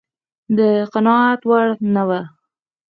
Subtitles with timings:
[0.57, 0.59] د
[0.93, 2.09] قناعت وړ نه و.